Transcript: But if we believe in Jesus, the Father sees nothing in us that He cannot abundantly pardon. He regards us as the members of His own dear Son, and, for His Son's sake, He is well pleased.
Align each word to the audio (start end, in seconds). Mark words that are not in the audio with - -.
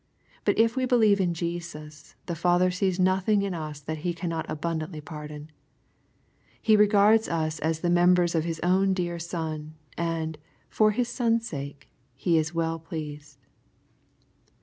But 0.45 0.57
if 0.57 0.75
we 0.75 0.85
believe 0.87 1.19
in 1.21 1.35
Jesus, 1.35 2.15
the 2.25 2.33
Father 2.33 2.71
sees 2.71 2.99
nothing 2.99 3.43
in 3.43 3.53
us 3.53 3.79
that 3.81 3.99
He 3.99 4.15
cannot 4.15 4.49
abundantly 4.49 4.99
pardon. 4.99 5.51
He 6.59 6.75
regards 6.75 7.29
us 7.29 7.59
as 7.59 7.81
the 7.81 7.89
members 7.91 8.33
of 8.33 8.43
His 8.43 8.59
own 8.63 8.95
dear 8.95 9.19
Son, 9.19 9.75
and, 9.95 10.39
for 10.71 10.89
His 10.89 11.07
Son's 11.07 11.47
sake, 11.47 11.87
He 12.15 12.39
is 12.39 12.51
well 12.51 12.79
pleased. 12.79 13.45